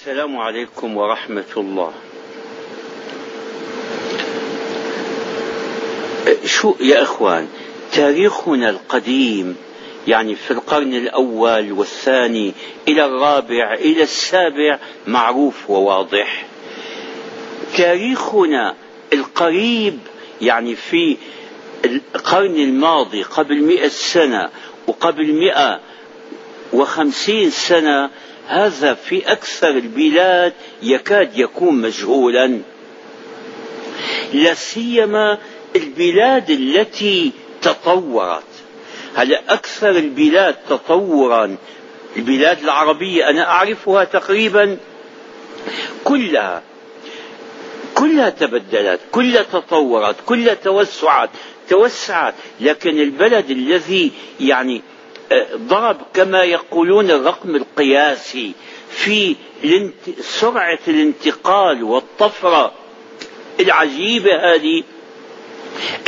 السلام 0.00 0.36
عليكم 0.36 0.96
ورحمة 0.96 1.44
الله. 1.56 1.92
شو 6.44 6.74
يا 6.80 7.02
إخوان 7.02 7.48
تاريخنا 7.92 8.70
القديم 8.70 9.56
يعني 10.08 10.34
في 10.34 10.50
القرن 10.50 10.94
الأول 10.94 11.72
والثاني 11.72 12.52
إلى 12.88 13.04
الرابع 13.04 13.74
إلى 13.74 14.02
السابع 14.02 14.78
معروف 15.06 15.70
وواضح. 15.70 16.46
تاريخنا 17.76 18.74
القريب 19.12 19.98
يعني 20.42 20.74
في 20.76 21.16
القرن 22.14 22.56
الماضي 22.56 23.22
قبل 23.22 23.62
مئة 23.62 23.88
سنة 23.88 24.48
وقبل 24.86 25.32
مئة 25.32 25.80
وخمسين 26.72 27.50
سنة 27.50 28.10
هذا 28.48 28.94
في 28.94 29.32
أكثر 29.32 29.68
البلاد 29.68 30.52
يكاد 30.82 31.38
يكون 31.38 31.80
مجهولا. 31.80 32.60
لا 34.32 34.54
سيما 34.54 35.38
البلاد 35.76 36.50
التي 36.50 37.32
تطورت. 37.62 38.42
هلا 39.14 39.42
أكثر 39.48 39.90
البلاد 39.90 40.54
تطورا؟ 40.68 41.56
البلاد 42.16 42.62
العربية 42.62 43.30
أنا 43.30 43.48
أعرفها 43.48 44.04
تقريبا 44.04 44.76
كلها. 46.04 46.62
كلها 47.94 48.30
تبدلت 48.30 49.00
كلها 49.12 49.42
تطورت 49.42 50.16
كلها 50.26 50.54
توسعت 50.54 51.30
توسعت. 51.68 52.34
لكن 52.60 53.00
البلد 53.00 53.50
الذي 53.50 54.12
يعني 54.40 54.82
ضرب 55.56 55.96
كما 56.14 56.44
يقولون 56.44 57.10
الرقم 57.10 57.56
القياسي 57.56 58.52
في 58.90 59.36
سرعة 60.20 60.78
الانتقال 60.88 61.82
والطفرة 61.82 62.72
العجيبة 63.60 64.54
هذه 64.54 64.82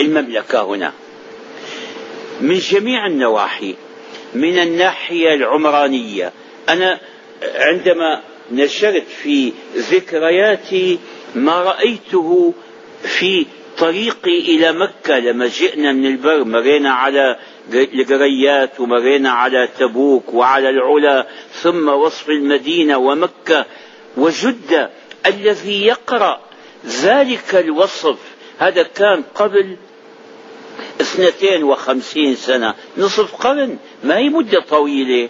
المملكة 0.01 0.63
هنا. 0.65 0.93
من 2.41 2.59
جميع 2.59 3.07
النواحي 3.07 3.75
من 4.35 4.59
الناحية 4.59 5.35
العمرانية. 5.35 6.33
أنا 6.69 7.01
عندما 7.55 8.23
نشرت 8.53 9.07
في 9.23 9.53
ذكرياتي 9.77 10.99
ما 11.35 11.63
رأيته 11.63 12.55
في 13.03 13.47
طريقي 13.79 14.39
إلى 14.39 14.73
مكة 14.73 15.19
لما 15.19 15.47
جئنا 15.47 15.93
من 15.93 16.07
البر 16.07 16.45
مرينا 16.45 16.91
على 16.91 17.39
القريات 17.73 18.81
ومرينا 18.81 19.31
على 19.31 19.69
تبوك 19.79 20.35
وعلى 20.35 20.71
العلا 20.71 21.27
ثم 21.53 21.89
وصف 21.89 22.29
المدينة 22.29 22.97
ومكة. 22.97 23.67
وجدة 24.17 24.91
الذي 25.27 25.87
يقرأ 25.87 26.41
ذلك 26.87 27.55
الوصف. 27.55 28.19
هذا 28.59 28.83
كان 28.83 29.23
قبل 29.35 29.77
اثنتين 31.01 31.65
وخمسين 31.65 32.35
سنة 32.35 32.75
نصف 32.97 33.35
قرن 33.35 33.77
ما 34.05 34.17
هي 34.17 34.29
مدة 34.29 34.61
طويلة. 34.61 35.29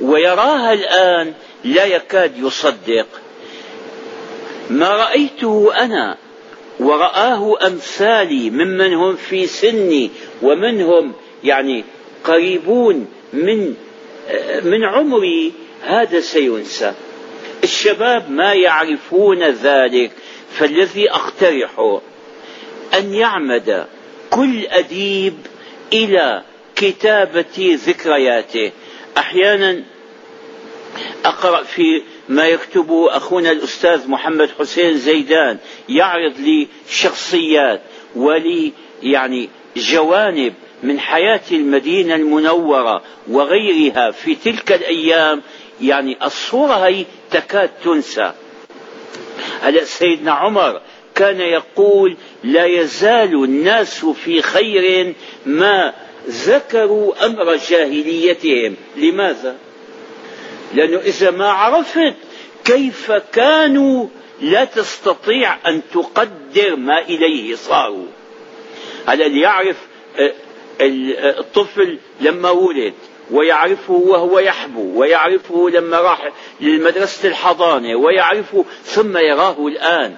ويراها 0.00 0.72
الآن 0.72 1.34
لا 1.64 1.84
يكاد 1.84 2.38
يصدق. 2.38 3.06
ما 4.70 4.88
رأيته 4.88 5.72
أنا 5.76 6.16
ورآه 6.80 7.66
أمثالي 7.66 8.50
ممن 8.50 8.94
هم 8.94 9.16
في 9.16 9.46
سني 9.46 10.10
ومنهم 10.42 11.12
يعني 11.44 11.84
قريبون 12.24 13.06
من 13.32 13.74
من 14.62 14.84
عمري 14.84 15.52
هذا 15.82 16.20
سينسى. 16.20 16.92
الشباب 17.64 18.30
ما 18.30 18.52
يعرفون 18.52 19.42
ذلك 19.42 20.10
فالذي 20.50 21.10
أقترحه 21.10 22.00
أن 22.94 23.14
يعمد 23.14 23.86
كل 24.30 24.66
أديب 24.66 25.34
إلى 25.92 26.42
كتابة 26.76 27.78
ذكرياته. 27.86 28.72
أحيانا 29.18 29.84
أقرأ 31.24 31.62
في 31.62 32.02
ما 32.28 32.46
يكتبه 32.46 33.16
أخونا 33.16 33.50
الأستاذ 33.50 34.08
محمد 34.08 34.50
حسين 34.58 34.96
زيدان 34.96 35.58
يعرض 35.88 36.40
لي 36.40 36.68
شخصيات 36.88 37.80
ولي 38.16 38.72
يعني 39.02 39.48
جوانب 39.76 40.54
من 40.82 41.00
حياة 41.00 41.40
المدينة 41.52 42.14
المنورة 42.14 43.02
وغيرها 43.28 44.10
في 44.10 44.34
تلك 44.34 44.72
الأيام. 44.72 45.42
يعني 45.80 46.24
الصورة 46.24 46.74
هي 46.74 47.04
تكاد 47.30 47.70
تنسى. 47.84 48.32
هلا 49.62 49.84
سيدنا 49.84 50.32
عمر 50.32 50.80
كان 51.14 51.40
يقول 51.40 52.16
لا 52.44 52.64
يزال 52.64 53.44
الناس 53.44 54.04
في 54.04 54.42
خير 54.42 55.14
ما 55.46 55.92
ذكروا 56.28 57.26
أمر 57.26 57.56
جاهليتهم. 57.56 58.76
لماذا؟ 58.96 59.56
لأنه 60.74 60.98
إذا 60.98 61.30
ما 61.30 61.48
عرفت 61.48 62.14
كيف 62.64 63.12
كانوا 63.12 64.06
لا 64.40 64.64
تستطيع 64.64 65.68
أن 65.68 65.82
تقدر 65.94 66.76
ما 66.76 66.98
إليه 66.98 67.54
صاروا. 67.54 68.06
هلا 69.06 69.26
يعرف 69.26 69.76
آه، 70.18 70.32
الطفل 70.80 71.98
لما 72.20 72.50
ولد 72.50 72.94
ويعرفه 73.30 73.92
وهو 73.92 74.38
يحبو 74.38 75.00
ويعرفه 75.00 75.70
لما 75.70 76.00
راح 76.00 76.32
للمدرسة 76.60 77.28
الحضانة 77.28 77.96
ويعرفه 77.96 78.64
ثم 78.84 79.16
يراه 79.16 79.66
الآن 79.66 80.14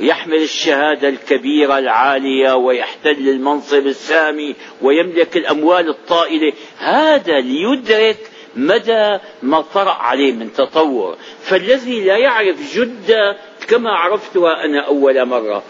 يحمل 0.00 0.42
الشهادة 0.42 1.08
الكبيرة 1.08 1.78
العالية 1.78 2.54
ويحتل 2.54 3.28
المنصب 3.28 3.86
السامي 3.86 4.56
ويملك 4.82 5.36
الأموال 5.36 5.88
الطائلة. 5.88 6.52
هذا 6.78 7.40
ليدرك 7.40 8.29
مدى 8.56 9.18
ما 9.42 9.60
طرأ 9.60 9.92
عليه 9.92 10.32
من 10.32 10.52
تطور. 10.52 11.16
فالذي 11.42 12.04
لا 12.04 12.16
يعرف 12.16 12.74
جدة 12.74 13.36
كما 13.68 13.90
عرفتها 13.90 14.64
أنا 14.64 14.86
أول 14.86 15.24
مرة. 15.26 15.62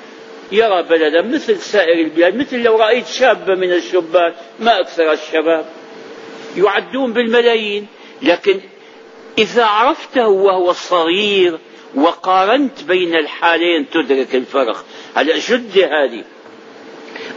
يرى 0.52 0.82
بلدا 0.82 1.22
مثل 1.22 1.58
سائر 1.58 2.04
البلاد 2.04 2.36
مثل 2.36 2.62
لو 2.62 2.76
رأيت 2.76 3.06
شابة 3.06 3.54
من 3.54 3.72
الشبان 3.72 4.34
ما 4.60 4.80
أكثر 4.80 5.12
الشباب. 5.12 5.66
يعدون 6.56 7.12
بالملايين. 7.12 7.86
لكن 8.22 8.60
إذا 9.38 9.64
عرفته 9.64 10.28
وهو 10.28 10.72
صغير 10.72 11.58
وقارنت 11.94 12.84
بين 12.84 13.14
الحالين 13.14 13.86
تدرك 13.90 14.34
الفرق. 14.34 14.84
هلا 15.14 15.38
جدة 15.38 15.86
هذه. 15.86 16.24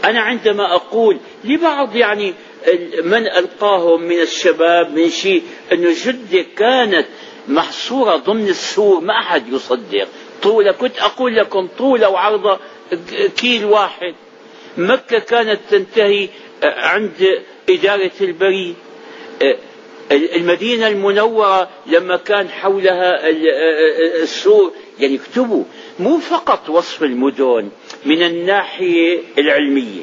أنا 0.04 0.22
عندما 0.22 0.76
أقول 0.76 1.20
لبعض 1.44 1.96
يعني 1.96 2.34
من 3.04 3.28
ألقاهم 3.28 4.02
من 4.02 4.20
الشباب 4.20 4.94
من 5.00 5.10
شيء 5.10 5.44
أنه 5.72 5.94
جدة 6.06 6.46
كانت 6.58 7.06
محصورة 7.48 8.16
ضمن 8.16 8.48
السور 8.50 9.00
ما 9.00 9.14
أحد 9.20 9.54
يصدق. 9.54 10.08
طولة 10.44 10.72
كنت 10.72 11.00
أقول 11.00 11.36
لكم 11.36 11.68
طولة 11.78 12.10
وعرضة 12.10 12.60
كيل 13.38 13.66
واحد. 13.66 14.16
مكة 14.78 15.20
كانت 15.20 15.60
تنتهي 15.70 16.30
عند 16.64 17.42
إدارة 17.70 18.12
البريد. 18.22 18.76
المدينة 20.12 20.88
المنورة 20.88 21.70
لما 21.86 22.18
كان 22.18 22.50
حولها 22.50 23.30
السور 24.24 24.72
يعني 25.00 25.16
اكتبوا 25.16 25.64
مو 26.00 26.18
فقط 26.18 26.70
وصف 26.70 27.04
المدن 27.04 27.70
من 28.06 28.24
الناحية 28.24 29.20
العلمية. 29.38 30.02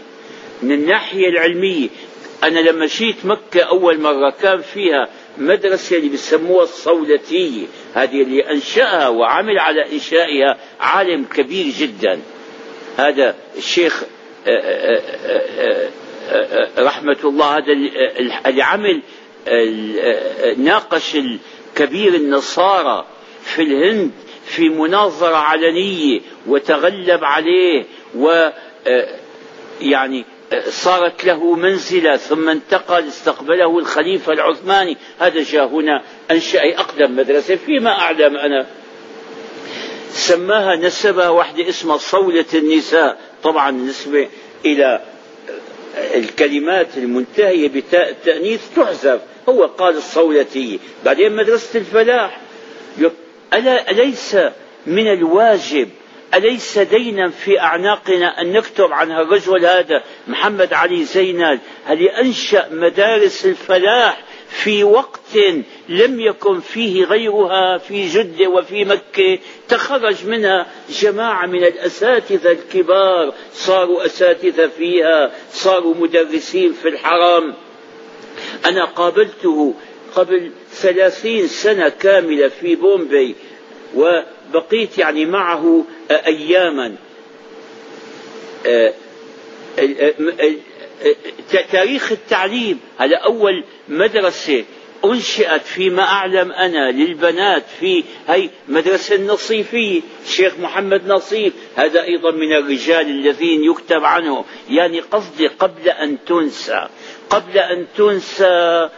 من 0.62 0.72
الناحية 0.72 1.28
العلمية. 1.28 1.88
أنا 2.44 2.60
لما 2.60 2.86
جيت 2.86 3.24
مكة 3.24 3.60
أول 3.60 4.00
مرة 4.00 4.30
كان 4.42 4.60
فيها 4.60 5.08
مدرسة 5.38 5.96
اللي 5.96 6.08
بيسموها 6.08 6.62
الصولتية 6.62 7.66
هذه 7.94 8.22
اللي 8.22 8.50
أنشأها 8.50 9.08
وعمل 9.08 9.58
على 9.58 9.92
إنشائها 9.92 10.58
عالم 10.81 11.25
كبير 11.25 11.75
جدا. 11.78 12.20
هذا 12.96 13.34
الشيخ 13.56 14.02
آه، 14.46 14.50
آه، 14.50 15.00
آه، 16.31 16.69
رحمة 16.78 17.16
الله 17.25 17.56
هذا 17.56 17.72
اللي 18.46 18.62
عمل 18.62 19.02
ناقش 20.56 21.16
الكبير 21.16 22.14
النصارى 22.14 23.06
في 23.43 23.62
الهند 23.62 24.10
في 24.44 24.69
مناظرة 24.69 25.36
علنية 25.36 26.20
وتغلب 26.46 27.25
عليه 27.25 27.84
و 28.14 28.48
يعني 29.81 30.25
صارت 30.69 31.25
له 31.25 31.55
منزلة 31.55 32.17
ثم 32.17 32.49
انتقل 32.49 33.08
استقبله 33.08 33.79
الخليفة 33.79 34.32
العثماني. 34.32 34.97
هذا 35.19 35.43
جاء 35.43 35.67
هنا 35.67 36.02
أنشأ 36.31 36.61
أقدم 36.79 37.17
مدرسة 37.17 37.56
فيما 37.56 37.91
أعلم 37.91 38.37
أنا. 38.37 38.67
سماها 40.11 40.76
نسبها 40.76 41.29
واحدة 41.29 41.69
اسمها 41.69 41.97
صولة 41.97 42.44
النساء. 42.55 43.19
طبعا 43.43 43.70
نسبة 43.70 44.29
إلى 44.64 45.00
الكلمات 46.14 46.88
المنتهية 46.96 47.69
بتاء 47.69 48.11
التأنيث 48.11 48.61
تحذف. 48.76 49.20
هو 49.49 49.67
قال 49.67 49.96
الصولتية 49.96 50.79
بعدين 51.05 51.37
مدرسة 51.37 51.79
الفلاح. 51.79 52.41
ألا 53.55 53.91
أليس 53.91 54.37
من 54.87 55.12
الواجب 55.12 55.88
أليس 56.35 56.79
دينا 56.79 57.29
في 57.29 57.61
أعناقنا 57.61 58.41
أن 58.41 58.53
نكتب 58.53 58.93
عن 58.93 59.12
الرجل 59.12 59.67
هذا 59.67 60.03
محمد 60.29 60.73
علي 60.73 61.05
زينال؟ 61.05 61.59
هل 61.87 62.09
أنشأ 62.09 62.69
مدارس 62.71 63.47
الفلاح 63.47 64.23
في 64.49 64.85
وقت 64.85 65.37
لم 65.88 66.21
يكن 66.21 66.61
فيه 66.61 67.05
غيرها 67.05 67.79
في 67.79 68.09
جدة 68.09 68.49
وفي 68.49 68.85
مكة؟ 68.85 69.38
تخرج 69.69 70.27
منها 70.27 70.67
جماعة 70.91 71.47
من 71.47 71.65
الأساتذة 71.65 72.53
الكبار 72.53 73.35
صاروا 73.53 74.06
أساتذة 74.06 74.67
فيها 74.79 75.32
صاروا 75.53 75.94
مدرسين 75.94 76.73
في 76.73 76.88
الحرم. 76.88 77.55
أنا 78.67 78.85
قابلته 78.85 79.75
قبل 80.15 80.53
ثلاثين 80.71 81.47
سنة 81.47 81.88
كاملة 81.88 82.49
في 82.49 82.75
بومبي 82.77 83.35
وبقيت 83.94 84.99
يعني 84.99 85.27
معه 85.27 85.85
أياما 86.10 86.96
تاريخ 91.72 92.12
التعليم. 92.12 92.80
هذا 92.98 93.16
أول 93.16 93.64
مدرسة 93.88 94.64
أنشئت 95.04 95.62
فيما 95.62 96.02
أعلم 96.02 96.52
أنا 96.52 96.90
للبنات 96.90 97.64
في 97.80 98.04
هي 98.28 98.50
مدرسة 98.68 99.14
النصيفية 99.14 100.00
الشيخ 100.26 100.58
محمد 100.58 101.06
نصيف. 101.06 101.52
هذا 101.76 102.02
أيضا 102.02 102.30
من 102.30 102.52
الرجال 102.52 103.06
الذين 103.10 103.64
يكتب 103.64 104.04
عنه. 104.04 104.44
يعني 104.70 105.00
قصدي 105.00 105.46
قبل 105.46 105.88
أن 105.88 106.24
تنسى 106.24 106.88
قبل 107.30 107.58
أن 107.58 107.86
تنسى 107.96 108.88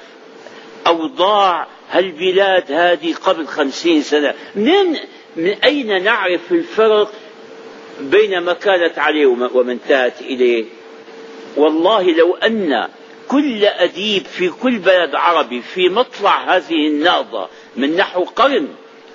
أوضاع 0.87 1.67
هالبلاد 1.91 2.73
هذه 2.73 3.15
قبل 3.15 3.47
خمسين 3.47 4.03
سنة. 4.03 4.35
من, 4.55 4.97
من 5.37 5.55
أين 5.65 6.03
نعرف 6.03 6.53
الفرق 6.53 7.13
بين 8.01 8.39
ما 8.39 8.53
كانت 8.53 8.99
عليه 8.99 9.27
وما 9.27 9.73
انتهت 9.73 10.21
إليه؟ 10.21 10.65
والله 11.57 12.11
لو 12.13 12.35
أن 12.35 12.89
كل 13.29 13.65
أديب 13.65 14.25
في 14.25 14.49
كل 14.49 14.79
بلد 14.79 15.15
عربي 15.15 15.63
في 15.63 15.89
مطلع 15.89 16.57
هذه 16.57 16.87
النهضة 16.87 17.49
من 17.77 17.97
نحو 17.97 18.25
قرن 18.25 18.69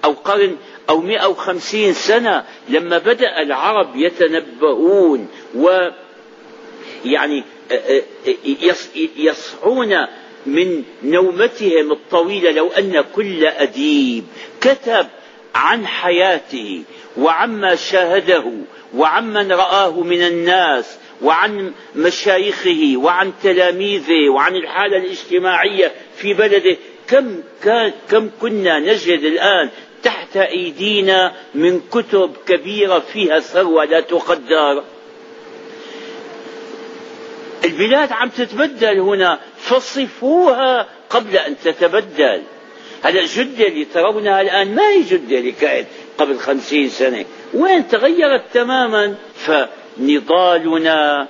أو 0.05 0.11
قرن 0.11 0.55
أو 0.89 1.01
150 1.01 1.93
سنة 1.93 2.45
لما 2.69 2.97
بدأ 2.97 3.41
العرب 3.41 3.95
يتنبهون 3.95 5.27
و 5.55 5.89
يعني 7.05 7.43
يصحون 9.17 10.07
من 10.45 10.83
نومتهم 11.03 11.91
الطويلة 11.91 12.51
لو 12.51 12.67
أن 12.67 13.03
كل 13.15 13.45
أديب 13.45 14.23
كتب 14.61 15.07
عن 15.55 15.87
حياته 15.87 16.83
وعما 17.17 17.75
شاهده 17.75 18.51
وعمن 18.95 19.51
رآه 19.51 20.01
من 20.01 20.21
الناس 20.21 20.97
وعن 21.21 21.71
مشايخه 21.95 22.93
وعن 22.95 23.33
تلاميذه 23.43 24.29
وعن 24.29 24.55
الحالة 24.55 24.97
الاجتماعية 24.97 25.91
في 26.17 26.33
بلده. 26.33 26.77
كم 27.07 27.43
كان 27.63 27.93
كم 28.09 28.29
كنا 28.41 28.79
نجد 28.79 29.23
الآن 29.23 29.69
تحت 30.03 30.37
أيدينا 30.37 31.33
من 31.55 31.81
كتب 31.91 32.35
كبيرة 32.47 32.99
فيها 32.99 33.39
ثروة 33.39 33.85
لا 33.85 33.99
تقدر. 33.99 34.83
البلاد 37.63 38.11
عم 38.11 38.29
تتبدل 38.29 38.99
هنا 38.99 39.39
فصفوها 39.57 40.87
قبل 41.09 41.37
أن 41.37 41.55
تتبدل. 41.63 42.41
هلا 43.03 43.25
جدة 43.25 43.67
اللي 43.67 43.85
ترونها 43.85 44.41
الآن 44.41 44.75
ما 44.75 44.89
هي 44.89 45.01
جدة 45.01 45.39
اللي 45.39 45.51
كانت 45.51 45.87
قبل 46.17 46.37
خمسين 46.37 46.89
سنة. 46.89 47.25
وين 47.53 47.87
تغيرت 47.87 48.43
تماما؟ 48.53 49.15
فنضالنا 49.35 51.27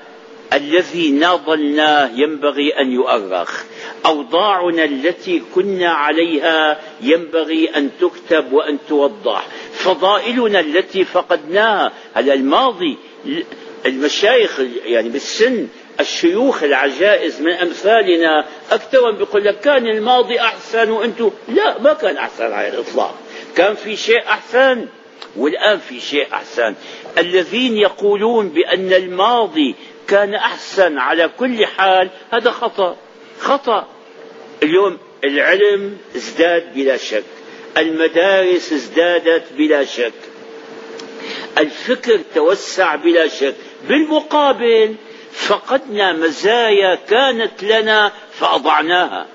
الذي 0.53 1.11
ناضلناه 1.11 2.09
ينبغي 2.15 2.69
أن 2.69 2.91
يؤرخ. 2.91 3.63
أوضاعنا 4.05 4.83
التي 4.83 5.43
كنا 5.55 5.89
عليها 5.89 6.79
ينبغي 7.01 7.69
أن 7.75 7.89
تكتب 8.01 8.53
وأن 8.53 8.77
توضح. 8.89 9.47
فضائلنا 9.73 10.59
التي 10.59 11.05
فقدناها 11.05 11.91
هذا 12.13 12.33
الماضي 12.33 12.97
المشايخ 13.85 14.59
يعني 14.85 15.09
بالسن 15.09 15.67
الشيوخ 15.99 16.63
العجائز 16.63 17.41
من 17.41 17.51
أمثالنا 17.51 18.45
أكثر 18.71 19.11
بيقول 19.11 19.45
لك 19.45 19.59
كان 19.59 19.87
الماضي 19.87 20.39
أحسن 20.39 20.89
وأنتم 20.89 21.31
لا 21.47 21.79
ما 21.81 21.93
كان 21.93 22.17
أحسن 22.17 22.51
على 22.53 22.67
الإطلاق. 22.67 23.15
كان 23.55 23.75
في 23.75 23.95
شيء 23.95 24.21
أحسن 24.27 24.87
والآن 25.35 25.79
في 25.79 25.99
شيء 25.99 26.27
أحسن. 26.33 26.75
الذين 27.17 27.77
يقولون 27.77 28.49
بأن 28.49 28.93
الماضي 28.93 29.75
كان 30.07 30.33
أحسن 30.33 30.97
على 30.97 31.29
كل 31.37 31.65
حال 31.65 32.09
هذا 32.31 32.51
خطأ 32.51 32.97
خطأ. 33.39 33.87
اليوم 34.63 34.97
العلم 35.23 35.97
ازداد 36.15 36.73
بلا 36.73 36.97
شك 36.97 37.23
المدارس 37.77 38.73
ازدادت 38.73 39.43
بلا 39.57 39.85
شك 39.85 40.13
الفكر 41.57 42.19
توسع 42.35 42.95
بلا 42.95 43.27
شك. 43.27 43.55
بالمقابل 43.89 44.95
فقدنا 45.37 46.13
مزايا 46.13 46.95
كانت 46.95 47.63
لنا 47.63 48.11
فأضعناها. 48.31 49.25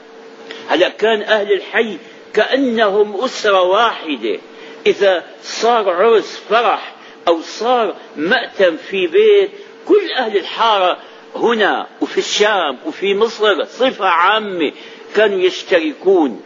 هلا 0.69 0.89
كان 0.89 1.23
أهل 1.23 1.53
الحي 1.53 1.99
كأنهم 2.35 3.25
أسرة 3.25 3.63
واحدة. 3.63 4.39
إذا 4.87 5.25
صار 5.43 5.91
عرس 5.91 6.43
فرح 6.51 6.95
أو 7.29 7.41
صار 7.41 7.97
مأتم 8.17 8.77
في 8.77 9.07
بيت 9.07 9.51
كل 9.87 10.13
أهل 10.19 10.37
الحارة 10.37 10.99
هنا 11.37 11.87
وفي 12.01 12.19
الشام 12.19 12.79
وفي 12.87 13.15
مصر 13.15 13.65
صفة 13.65 14.07
عامة 14.07 14.73
كانوا 15.17 15.41
يشتركون. 15.41 16.43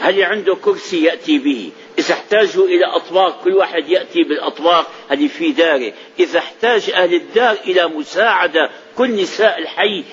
هل 0.00 0.22
عنده 0.22 0.54
كرسي 0.54 1.04
يأتي 1.04 1.38
به؟ 1.38 1.72
إذا 1.98 2.14
احتاجوا 2.14 2.66
إلى 2.66 2.84
أطباق 2.84 3.44
كل 3.44 3.54
واحد 3.54 3.88
يأتي 3.88 4.22
بالأطباق 4.22 4.90
اللي 5.12 5.28
في 5.28 5.52
داره. 5.52 5.92
إذا 6.20 6.38
احتاج 6.38 6.90
أهل 6.90 7.14
الدار 7.14 7.56
إلى 7.66 7.86
مساعدة 7.86 8.70
كل 8.96 9.10
نساء 9.22 9.58
الحي 9.58 10.04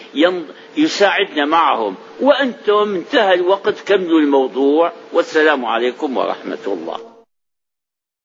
يساعدن 0.77 1.47
معهم. 1.47 1.95
وأنتم 2.21 2.95
انتهى 2.95 3.33
الوقت 3.33 3.79
كملوا 3.87 4.19
الموضوع. 4.19 4.91
والسلام 5.13 5.65
عليكم 5.65 6.17
ورحمة 6.17 6.65
الله. 6.67 7.10